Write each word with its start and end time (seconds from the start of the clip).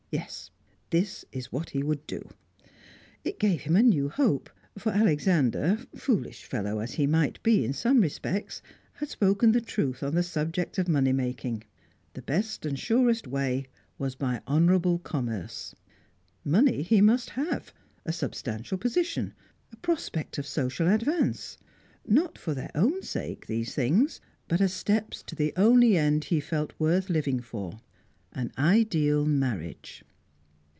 Yes, 0.13 0.51
this 0.89 1.23
was 1.33 1.53
what 1.53 1.69
he 1.69 1.81
would 1.83 2.05
do; 2.05 2.27
it 3.23 3.39
gave 3.39 3.61
him 3.61 3.77
a 3.77 3.81
new 3.81 4.09
hope. 4.09 4.49
For 4.77 4.89
Alexander, 4.91 5.77
foolish 5.95 6.43
fellow 6.43 6.79
as 6.79 6.95
he 6.95 7.07
might 7.07 7.41
be 7.43 7.63
in 7.63 7.71
some 7.71 8.01
respects, 8.01 8.61
had 8.95 9.07
spoken 9.07 9.53
the 9.53 9.61
truth 9.61 10.03
on 10.03 10.13
the 10.13 10.21
subject 10.21 10.77
of 10.77 10.89
money 10.89 11.13
making; 11.13 11.63
the 12.13 12.21
best 12.23 12.65
and 12.65 12.77
surest 12.77 13.25
way 13.25 13.67
was 13.97 14.15
by 14.15 14.41
honourable 14.49 14.99
commerce. 14.99 15.73
Money 16.43 16.81
he 16.81 16.99
must 16.99 17.29
have; 17.29 17.71
a 18.05 18.11
substantial 18.11 18.77
position; 18.77 19.33
a 19.71 19.77
prospect 19.77 20.37
of 20.37 20.45
social 20.45 20.89
advance. 20.89 21.57
Not 22.05 22.37
for 22.37 22.53
their 22.53 22.71
own 22.75 23.01
sake, 23.01 23.47
these 23.47 23.73
things, 23.73 24.19
but 24.49 24.59
as 24.59 24.73
steps 24.73 25.23
to 25.23 25.35
the 25.37 25.53
only 25.55 25.95
end 25.97 26.25
he 26.25 26.41
felt 26.41 26.73
worth 26.77 27.09
living 27.09 27.39
for 27.39 27.79
an 28.33 28.49
ideal 28.57 29.25
marriage. 29.25 30.05